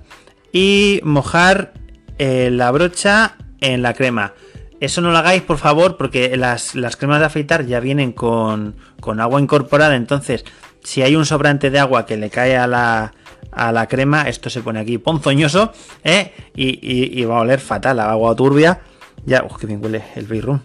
Y 0.54 1.02
mojar 1.04 1.74
eh, 2.20 2.50
la 2.52 2.72
brocha 2.72 3.36
en 3.64 3.82
la 3.82 3.94
crema. 3.94 4.34
Eso 4.80 5.00
no 5.02 5.12
lo 5.12 5.18
hagáis, 5.18 5.42
por 5.42 5.58
favor, 5.58 5.96
porque 5.96 6.36
las, 6.36 6.74
cremas 6.98 7.20
de 7.20 7.26
afeitar 7.26 7.66
ya 7.66 7.80
vienen 7.80 8.12
con, 8.12 8.76
agua 9.20 9.42
incorporada. 9.42 9.96
Entonces, 9.96 10.44
si 10.84 11.02
hay 11.02 11.16
un 11.16 11.26
sobrante 11.26 11.72
de 11.72 11.80
agua 11.80 12.06
que 12.06 12.18
le 12.18 12.30
cae 12.30 12.58
a 12.58 12.68
la, 12.68 13.14
a 13.52 13.72
la 13.72 13.88
crema, 13.88 14.28
esto 14.28 14.50
se 14.50 14.62
pone 14.62 14.82
aquí 14.82 14.98
ponzoñoso 14.98 15.72
¿eh? 16.04 16.34
y, 16.54 17.24
va 17.24 17.38
a 17.38 17.42
oler 17.42 17.62
fatal, 17.62 18.00
agua 18.02 18.36
turbia. 18.36 18.82
Ya, 19.26 19.46
uf, 19.46 19.58
que 19.58 19.68
bien 19.68 19.82
huele 19.82 20.04
el 20.16 20.26
birrum. 20.26 20.60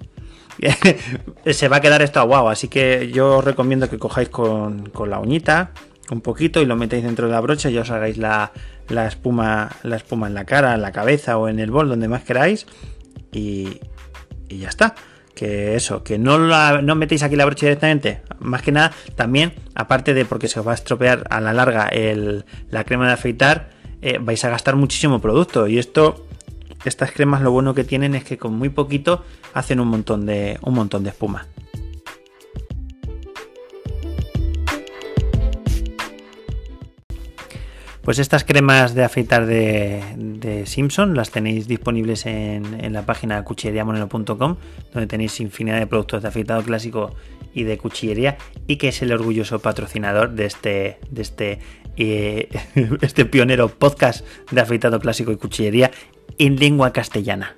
se 1.46 1.68
va 1.68 1.76
a 1.76 1.80
quedar 1.80 2.02
esto 2.02 2.18
aguado, 2.18 2.48
así 2.48 2.66
que 2.66 3.12
yo 3.12 3.38
os 3.38 3.44
recomiendo 3.44 3.88
que 3.88 3.98
cojáis 3.98 4.28
con, 4.28 4.90
la 5.06 5.20
uñita 5.20 5.70
un 6.10 6.20
poquito 6.20 6.60
y 6.60 6.66
lo 6.66 6.76
metéis 6.76 7.04
dentro 7.04 7.26
de 7.26 7.32
la 7.32 7.40
brocha 7.40 7.70
y 7.70 7.78
os 7.78 7.90
hagáis 7.90 8.16
la, 8.18 8.52
la, 8.88 9.06
espuma, 9.06 9.70
la 9.82 9.96
espuma 9.96 10.26
en 10.26 10.34
la 10.34 10.44
cara, 10.44 10.74
en 10.74 10.82
la 10.82 10.92
cabeza 10.92 11.38
o 11.38 11.48
en 11.48 11.58
el 11.58 11.70
bol, 11.70 11.88
donde 11.88 12.08
más 12.08 12.22
queráis. 12.22 12.66
Y, 13.32 13.80
y 14.48 14.58
ya 14.58 14.68
está. 14.68 14.94
Que 15.34 15.76
eso, 15.76 16.02
que 16.02 16.18
no, 16.18 16.38
no 16.82 16.94
metéis 16.96 17.22
aquí 17.22 17.36
la 17.36 17.44
brocha 17.44 17.66
directamente. 17.66 18.22
Más 18.40 18.62
que 18.62 18.72
nada, 18.72 18.92
también, 19.14 19.52
aparte 19.74 20.12
de 20.12 20.24
porque 20.24 20.48
se 20.48 20.58
os 20.58 20.66
va 20.66 20.72
a 20.72 20.74
estropear 20.74 21.24
a 21.30 21.40
la 21.40 21.52
larga 21.52 21.88
la 22.70 22.84
crema 22.84 23.06
de 23.06 23.12
afeitar, 23.12 23.70
eh, 24.02 24.18
vais 24.20 24.44
a 24.44 24.50
gastar 24.50 24.74
muchísimo 24.74 25.20
producto. 25.20 25.68
Y 25.68 25.78
esto, 25.78 26.26
estas 26.84 27.12
cremas 27.12 27.40
lo 27.40 27.52
bueno 27.52 27.72
que 27.72 27.84
tienen 27.84 28.16
es 28.16 28.24
que 28.24 28.36
con 28.36 28.54
muy 28.54 28.70
poquito 28.70 29.24
hacen 29.54 29.78
un 29.78 29.88
montón 29.88 30.26
de, 30.26 30.58
un 30.62 30.74
montón 30.74 31.04
de 31.04 31.10
espuma. 31.10 31.46
Pues 38.08 38.18
estas 38.20 38.42
cremas 38.42 38.94
de 38.94 39.04
afeitar 39.04 39.44
de, 39.44 40.62
Simpson 40.64 41.14
las 41.14 41.30
tenéis 41.30 41.68
disponibles 41.68 42.24
en, 42.24 42.90
la 42.90 43.04
página 43.04 43.44
cuchilleriamoneno.com, 43.44 44.56
donde 44.94 45.06
tenéis 45.06 45.38
infinidad 45.40 45.78
de 45.78 45.86
productos 45.86 46.22
de 46.22 46.28
afeitado 46.28 46.62
clásico 46.62 47.14
y 47.52 47.64
de 47.64 47.76
cuchillería, 47.76 48.38
y 48.66 48.76
que 48.76 48.88
es 48.88 49.02
el 49.02 49.12
orgulloso 49.12 49.58
patrocinador 49.58 50.30
de 50.30 50.46
este, 50.46 51.00
de 51.10 51.20
este, 51.20 51.58
eh, 51.98 52.48
este 53.02 53.26
pionero 53.26 53.68
podcast 53.68 54.24
de 54.50 54.62
afeitado 54.62 55.00
clásico 55.00 55.30
y 55.30 55.36
cuchillería 55.36 55.90
en 56.38 56.56
lengua 56.56 56.94
castellana. 56.94 57.56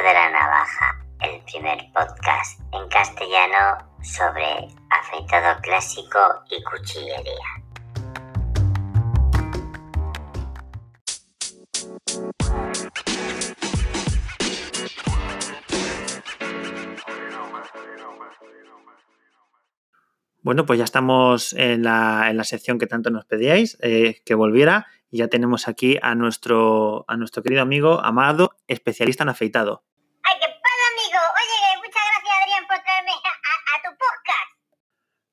De 0.00 0.14
la 0.14 0.30
Navaja, 0.30 1.04
el 1.20 1.42
primer 1.42 1.78
podcast 1.92 2.58
en 2.72 2.88
castellano 2.88 3.76
sobre 4.02 4.66
afeitado 4.88 5.60
clásico 5.60 6.18
y 6.48 6.64
cuchillería. 6.64 7.62
Bueno, 20.40 20.64
pues 20.64 20.78
ya 20.78 20.84
estamos 20.84 21.52
en 21.52 21.82
la, 21.82 22.30
en 22.30 22.38
la 22.38 22.44
sección 22.44 22.78
que 22.78 22.86
tanto 22.86 23.10
nos 23.10 23.26
pedíais, 23.26 23.76
eh, 23.82 24.22
que 24.24 24.34
volviera. 24.34 24.86
Y 25.12 25.18
ya 25.18 25.28
tenemos 25.28 25.68
aquí 25.68 25.98
a 26.00 26.14
nuestro, 26.14 27.04
a 27.06 27.18
nuestro 27.18 27.42
querido 27.42 27.60
amigo 27.60 28.00
Amado, 28.00 28.56
especialista 28.66 29.24
en 29.24 29.28
afeitado. 29.28 29.84
¡Ay, 30.24 30.40
qué 30.40 30.48
pasa, 30.48 30.84
amigo! 30.96 31.20
Oye, 31.36 31.76
muchas 31.84 32.00
gracias, 32.00 32.32
Adrián, 32.40 32.64
por 32.66 32.80
traerme 32.80 33.12
a, 33.12 33.76
tu 33.84 33.90
podcast. 33.92 34.48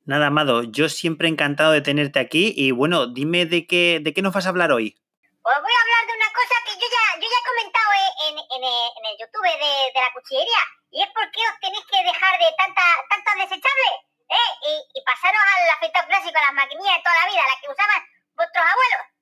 Nada, 0.03 0.27
Amado, 0.27 0.63
yo 0.63 0.89
siempre 0.89 1.29
encantado 1.29 1.71
de 1.71 1.79
tenerte 1.79 2.19
aquí. 2.19 2.51
Y 2.57 2.71
bueno, 2.71 3.07
dime 3.07 3.45
de 3.45 3.67
qué, 3.67 4.01
de 4.03 4.11
qué 4.11 4.21
nos 4.21 4.33
vas 4.33 4.47
a 4.47 4.49
hablar 4.49 4.73
hoy. 4.73 4.99
Os 5.47 5.55
voy 5.63 5.71
a 5.71 5.81
hablar 5.87 6.03
de 6.11 6.13
una 6.19 6.27
cosa 6.35 6.55
que 6.67 6.75
yo 6.75 6.83
ya, 6.83 7.15
yo 7.15 7.27
ya 7.31 7.39
he 7.39 7.47
comentado 7.47 7.89
en, 8.27 8.35
en, 8.35 8.63
en 8.67 9.03
el 9.07 9.15
YouTube 9.15 9.47
de, 9.47 9.95
de, 9.95 10.01
la 10.03 10.11
cuchillería. 10.11 10.63
Y 10.91 11.07
es 11.07 11.09
por 11.15 11.23
qué 11.31 11.39
os 11.39 11.55
tenéis 11.63 11.87
que 11.87 12.03
dejar 12.03 12.35
de 12.35 12.51
tanta, 12.59 12.83
tantos 13.07 13.47
desechables. 13.47 13.95
¿eh? 14.27 14.49
Y, 14.67 14.99
y 14.99 14.99
pasaros 15.07 15.39
al 15.39 15.71
afeitado 15.71 16.03
clásico, 16.11 16.35
a 16.35 16.51
las 16.51 16.67
maquinillas 16.67 16.99
de 16.99 17.03
toda 17.07 17.15
la 17.15 17.31
vida, 17.31 17.47
las 17.47 17.63
que 17.63 17.71
usaban 17.71 18.03
vuestros 18.35 18.65
abuelos. 18.67 19.18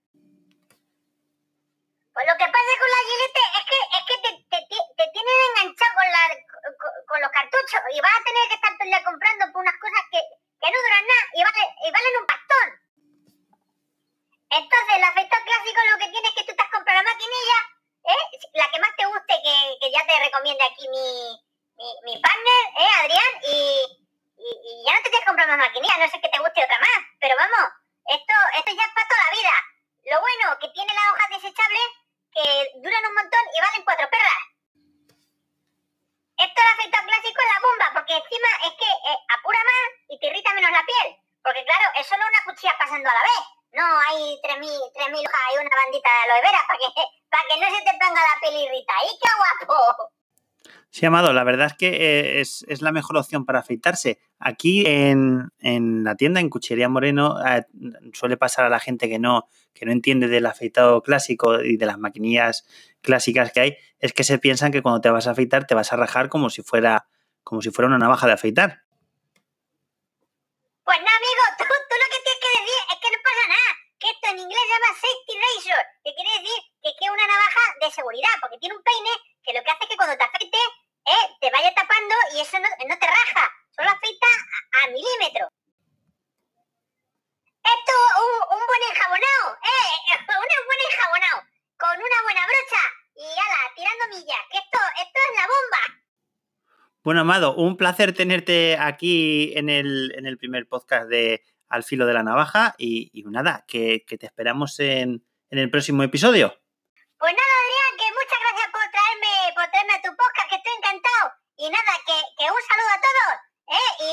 Pues 2.17 2.25
lo 2.25 2.33
que 2.33 2.49
pasa 2.49 2.71
con 2.81 2.89
la 2.89 3.01
gilete 3.05 3.43
es 3.45 3.65
que, 3.69 3.79
es 3.93 4.03
que 4.09 4.17
te, 4.25 4.31
te, 4.49 4.77
te 4.97 5.05
tienen 5.13 5.37
enganchado 5.53 5.93
con, 6.01 6.09
la, 6.09 6.23
con, 7.05 7.21
los 7.21 7.29
cartuchos 7.29 7.81
y 7.93 8.01
vas 8.01 8.09
a 8.17 8.25
tener 8.25 8.43
que 8.49 8.57
estar 8.57 8.73
todo 8.73 8.89
el 8.89 9.05
comprando 9.05 9.45
por 9.53 9.61
unas 9.61 9.77
cosas 9.77 10.01
que, 10.09 10.17
que 10.57 10.65
no 10.65 10.81
duran 10.81 11.05
nada 11.05 11.25
y, 11.37 11.39
y 11.45 11.91
valen 11.93 12.17
un 12.17 12.25
pastón. 12.25 12.67
Entonces, 14.49 14.93
el 14.97 15.05
afecto 15.05 15.37
clásico 15.45 15.79
lo 15.93 15.97
que 16.01 16.09
tienes 16.09 16.29
es 16.33 16.35
que 16.41 16.45
tú 16.49 16.51
estás 16.57 16.73
comprando 16.73 17.05
la 17.05 17.09
maquinilla, 17.13 17.59
¿eh? 18.09 18.23
la 18.57 18.65
que 18.73 18.81
más 18.81 18.93
te 18.97 19.05
guste, 19.05 19.33
que, 19.37 19.55
que 19.77 19.91
ya 19.93 20.01
te 20.01 20.17
recomienda 20.17 20.65
aquí 20.73 20.89
mi, 20.89 21.37
mi, 21.77 21.89
mi 22.01 22.13
partner, 22.17 22.63
¿eh, 22.81 22.93
Adrián, 22.97 23.33
y, 23.45 23.61
y, 24.41 24.49
y, 24.57 24.71
ya 24.89 24.97
no 24.97 25.05
te 25.05 25.13
tienes 25.13 25.21
que 25.21 25.29
comprar 25.29 25.53
más 25.53 25.69
maquinilla, 25.69 26.01
no 26.01 26.09
sé 26.09 26.17
que 26.17 26.33
te 26.33 26.41
guste 26.41 26.65
otra 26.65 26.81
más, 26.81 26.97
pero 27.21 27.37
vamos, 27.37 27.77
esto, 28.09 28.33
esto 28.57 28.71
ya 28.73 28.85
es 28.89 28.93
para 28.97 29.05
toda 29.05 29.21
la 29.21 29.35
vida. 29.37 29.53
Lo 30.09 30.17
bueno 30.17 30.57
que 30.57 30.73
tiene 30.73 30.89
la 30.97 31.13
hoja 31.13 31.29
desechable 31.29 32.06
que 32.37 32.69
duran 32.77 33.05
un 33.09 33.15
montón 33.17 33.43
y 33.49 33.61
valen 33.61 33.83
cuatro 33.83 34.05
perras. 34.09 34.43
Esto 36.37 36.61
el 36.61 36.73
afecto 36.77 36.97
clásico 37.01 37.41
es 37.41 37.49
la 37.49 37.65
bomba, 37.65 37.87
porque 37.97 38.13
encima 38.13 38.49
es 38.69 38.73
que 38.77 38.85
eh, 38.85 39.19
apura 39.33 39.57
más 39.57 39.85
y 40.09 40.19
te 40.19 40.27
irrita 40.27 40.53
menos 40.53 40.69
la 40.69 40.85
piel. 40.85 41.17
Porque 41.41 41.65
claro, 41.65 41.89
es 41.97 42.05
solo 42.05 42.21
una 42.21 42.43
cuchilla 42.45 42.77
pasando 42.77 43.09
a 43.09 43.13
la 43.13 43.23
vez. 43.25 43.43
No 43.73 43.85
hay 44.05 44.37
3.000 44.41 44.69
hojas 44.69 45.47
y 45.53 45.57
una 45.57 45.75
bandita 45.81 46.09
de 46.09 46.23
aloe 46.29 46.41
vera 46.41 46.61
para 46.67 46.79
que, 46.79 46.89
para 47.31 47.43
que 47.49 47.57
no 47.57 47.67
se 47.73 47.81
te 47.81 47.97
ponga 47.97 48.21
la 48.21 48.39
piel 48.39 48.55
irritada. 48.69 49.01
¡Y 49.01 49.17
qué 49.17 49.29
guapo! 49.33 50.16
Sí, 50.97 51.05
Amado, 51.05 51.31
la 51.31 51.43
verdad 51.43 51.67
es 51.67 51.73
que 51.75 51.89
eh, 51.89 52.41
es, 52.41 52.65
la 52.81 52.91
mejor 52.91 53.17
opción 53.17 53.45
para 53.45 53.59
afeitarse. 53.59 54.19
Aquí 54.39 54.83
en, 54.87 55.51
la 55.61 56.15
tienda, 56.15 56.39
en 56.39 56.49
Cuchillería 56.49 56.89
Moreno, 56.89 57.37
eh, 57.45 57.67
suele 58.13 58.35
pasar 58.35 58.65
a 58.65 58.69
la 58.69 58.79
gente 58.79 59.07
que 59.07 59.19
no, 59.19 59.47
que 59.75 59.85
no 59.85 59.91
entiende 59.91 60.27
del 60.27 60.47
afeitado 60.47 61.03
clásico 61.03 61.61
y 61.61 61.77
de 61.77 61.85
las 61.85 61.99
maquinillas 61.99 62.65
clásicas 63.01 63.51
que 63.51 63.59
hay, 63.59 63.77
es 63.99 64.11
que 64.11 64.23
se 64.23 64.39
piensan 64.39 64.71
que 64.71 64.81
cuando 64.81 64.99
te 64.99 65.11
vas 65.11 65.27
a 65.27 65.37
afeitar 65.37 65.67
te 65.67 65.75
vas 65.75 65.93
a 65.93 65.97
rajar 65.97 66.29
como 66.29 66.49
si 66.49 66.63
fuera, 66.63 67.07
como 67.43 67.61
si 67.61 67.69
fuera 67.69 67.89
una 67.89 67.99
navaja 67.99 68.25
de 68.25 68.33
afeitar. 68.33 68.81
Pues 70.81 70.97
no, 70.97 71.11
amigo, 71.13 71.43
tú, 71.59 71.63
tú 71.63 71.93
lo 71.93 72.07
que 72.09 72.19
tienes 72.25 72.41
que 72.41 72.51
decir 72.57 72.81
es 72.89 72.97
que 72.97 73.09
no 73.13 73.21
pasa 73.21 73.45
nada. 73.53 73.69
Que 73.99 74.09
esto 74.09 74.27
en 74.33 74.39
inglés 74.39 74.65
se 74.65 74.73
llama 74.73 74.89
safety 74.97 75.33
razor, 75.45 75.83
que 76.01 76.13
quiere 76.17 76.31
decir 76.41 76.57
que 76.81 76.89
es 76.89 77.11
una 77.13 77.27
navaja 77.29 77.63
de 77.85 77.91
seguridad, 77.91 78.33
porque 78.41 78.57
tiene 78.57 78.73
un 78.73 78.81
peine 78.81 79.13
que 79.45 79.53
lo 79.53 79.61
que 79.61 79.69
hace 79.69 79.83
es 79.85 79.89
que 79.89 79.95
cuando 79.95 80.17
te 80.17 80.23
afeites 80.25 80.76
eh, 81.07 81.25
te 81.39 81.49
vaya 81.49 81.73
tapando 81.73 82.15
y 82.35 82.41
eso 82.41 82.59
no, 82.59 82.67
no 82.67 82.99
te 82.99 83.07
raja, 83.07 83.51
solo 83.75 83.89
afeita 83.89 84.27
a, 84.27 84.87
milímetros. 84.87 85.49
Esto, 87.63 87.93
un, 88.19 88.59
un 88.59 88.63
buen 88.67 88.83
enjabonado, 88.91 89.57
eh, 89.63 89.89
un 90.19 90.65
buen 90.67 90.81
enjabonado, 90.91 91.37
con 91.77 91.95
una 91.95 92.19
buena 92.23 92.43
brocha 92.45 92.83
y 93.15 93.23
ala, 93.23 93.73
tirando 93.75 94.07
millas, 94.09 94.43
que 94.51 94.57
esto, 94.57 94.79
esto 95.01 95.19
es 95.29 95.35
la 95.35 95.47
bomba. 95.47 96.07
Bueno, 97.03 97.21
Amado, 97.21 97.55
un 97.55 97.77
placer 97.77 98.13
tenerte 98.13 98.77
aquí 98.77 99.53
en 99.55 99.69
el, 99.69 100.13
en 100.17 100.25
el 100.25 100.37
primer 100.37 100.67
podcast 100.67 101.07
de 101.07 101.41
Al 101.69 101.83
filo 101.83 102.05
de 102.05 102.13
la 102.13 102.23
navaja 102.23 102.75
y, 102.77 103.09
y 103.13 103.23
nada, 103.23 103.63
que, 103.67 104.03
que, 104.05 104.17
te 104.17 104.25
esperamos 104.25 104.79
en, 104.79 105.23
en 105.49 105.59
el 105.59 105.71
próximo 105.71 106.03
episodio. 106.03 106.59
Pues 107.17 107.33
nada, 107.33 107.53
Adrián, 107.63 107.93
que 107.97 108.13
muchas 108.13 108.39
gracias 108.43 108.69
por 108.69 108.85
traerme, 108.91 109.33
por 109.55 109.65
traerme 109.71 109.93
a 109.93 110.01
tu 110.03 110.11
podcast, 110.13 110.49
que 110.49 110.55
estoy 110.61 110.73
encantado. 110.77 111.25
Y 111.57 111.69
nada, 111.69 111.93
que, 112.05 112.17
que 112.37 112.45
un 112.45 112.63
saludo 112.69 112.91
a 112.93 113.01
todos, 113.01 113.31
¿eh? 113.73 113.89
Y 114.03 114.11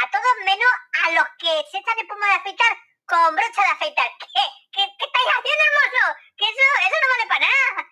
a 0.00 0.04
todos 0.08 0.34
menos 0.48 0.72
a 1.04 1.10
los 1.12 1.26
que 1.36 1.52
se 1.98 2.06
de 2.06 2.38
afeitar 2.38 2.72
con 3.06 3.34
brocha 3.34 3.62
de 3.66 3.72
afeitar. 3.74 4.06
¿Qué, 4.20 4.26
qué, 4.72 4.82
qué 4.98 5.04
estáis 5.04 5.28
haciendo, 5.34 5.62
hermoso? 5.68 6.02
Que 6.36 6.44
eso, 6.44 6.66
eso 6.86 6.96
no 7.02 7.08
vale 7.12 7.26
para 7.28 7.42
nada. 7.46 7.88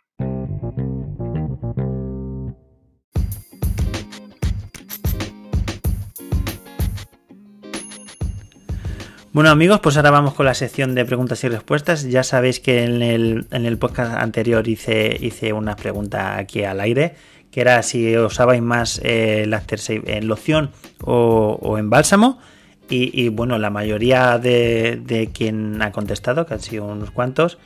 Bueno 9.33 9.51
amigos, 9.51 9.81
pues 9.81 9.97
ahora 9.99 10.11
vamos 10.11 10.35
con 10.35 10.47
la 10.47 10.55
sección 10.55 10.95
de 10.95 11.05
preguntas 11.05 11.43
y 11.45 11.49
respuestas. 11.49 12.05
Ya 12.05 12.23
sabéis 12.23 12.61
que 12.61 12.85
en 12.85 13.03
el, 13.03 13.47
en 13.51 13.67
el 13.67 13.77
podcast 13.77 14.15
anterior 14.15 14.67
hice, 14.67 15.15
hice 15.21 15.53
una 15.53 15.77
pregunta 15.77 16.39
aquí 16.39 16.65
al 16.65 16.81
aire, 16.81 17.17
que 17.51 17.61
era 17.61 17.83
si 17.83 18.17
usabais 18.17 18.63
más 18.63 18.99
eh, 19.03 19.43
el 19.43 19.53
After 19.53 19.79
en 19.89 20.27
loción 20.29 20.73
o, 21.03 21.77
en 21.77 21.91
bálsamo. 21.91 22.41
Y, 22.89 23.31
bueno, 23.31 23.59
la 23.59 23.71
mayoría 23.71 24.39
de, 24.39 25.31
quien 25.35 25.83
ha 25.83 25.91
contestado, 25.91 26.47
que 26.47 26.55
han 26.55 26.61
sido 26.61 26.85
unos 26.85 27.11
cuantos, 27.11 27.59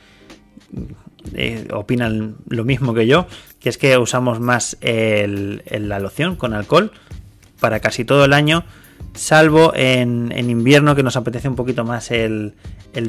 eh, 1.35 1.67
opinan 1.71 2.37
lo 2.47 2.63
mismo 2.63 2.95
que 2.95 3.05
yo, 3.05 3.27
que 3.59 3.69
es 3.69 3.77
que 3.77 3.97
usamos 3.97 4.39
más 4.39 4.77
la 4.81 5.99
loción 5.99 6.35
con 6.35 6.53
alcohol 6.55 6.91
para 7.59 7.79
casi 7.79 8.03
todo 8.03 8.25
el 8.25 8.33
año 8.33 8.65
salvo 9.13 9.73
en, 9.75 10.31
invierno 10.49 10.95
que 10.95 11.03
nos 11.03 11.15
apetece 11.15 11.47
un 11.47 11.55
poquito 11.55 11.83
más 11.83 12.11
el, 12.11 12.53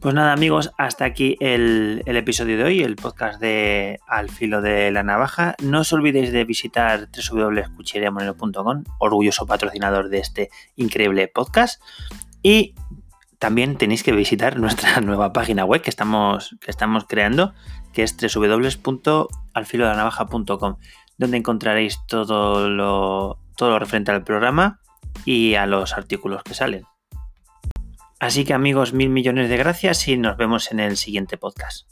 Pues 0.00 0.14
nada 0.14 0.32
amigos, 0.32 0.70
hasta 0.78 1.04
aquí 1.04 1.36
el, 1.40 2.02
episodio 2.06 2.56
de 2.56 2.64
hoy, 2.64 2.82
el 2.82 2.96
podcast 2.96 3.38
de 3.38 4.00
Al 4.06 4.30
filo 4.30 4.62
de 4.62 4.90
la 4.90 5.02
navaja. 5.02 5.54
No 5.62 5.80
os 5.80 5.92
olvidéis 5.92 6.32
de 6.32 6.44
visitar 6.44 7.10
www.cuchilleriamonero.com, 7.10 8.84
orgulloso 8.98 9.46
patrocinador 9.46 10.08
de 10.08 10.20
este 10.20 10.48
increíble 10.76 11.28
podcast. 11.28 11.82
Y 12.42 12.74
también 13.40 13.76
tenéis 13.76 14.04
que 14.04 14.12
visitar 14.12 14.56
nuestra 14.58 15.00
nueva 15.06 15.32
página 15.32 15.64
web 15.64 15.80
que 15.80 15.90
estamos, 15.90 16.56
que 16.60 16.70
estamos 16.70 17.06
creando, 17.08 17.52
que 17.92 18.04
es 18.04 18.16
www.alfilodanavaja.com, 18.16 20.76
donde 21.16 21.38
encontraréis 21.38 21.98
todo 22.06 22.68
lo, 22.68 23.40
todo 23.56 23.70
lo 23.70 23.78
referente 23.78 24.10
al 24.12 24.22
programa 24.22 24.80
y 25.24 25.54
a 25.54 25.64
los 25.66 25.94
artículos 25.94 26.42
que 26.44 26.52
salen. 26.54 26.84
Así 28.20 28.44
que 28.44 28.52
amigos, 28.52 28.92
mil 28.92 29.08
millones 29.08 29.48
de 29.48 29.56
gracias 29.56 30.06
y 30.06 30.18
nos 30.18 30.36
vemos 30.36 30.70
en 30.70 30.80
el 30.80 30.98
siguiente 30.98 31.38
podcast. 31.38 31.88